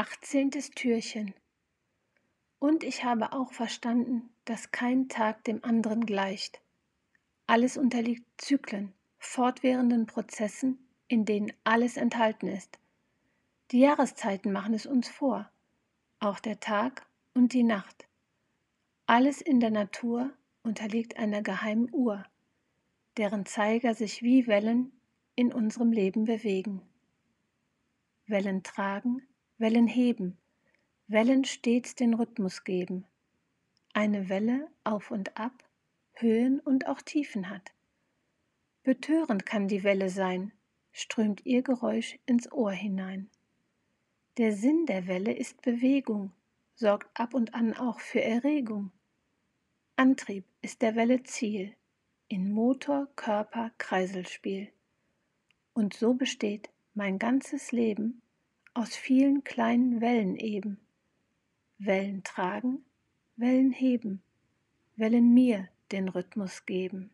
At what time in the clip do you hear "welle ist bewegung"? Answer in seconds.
45.08-46.30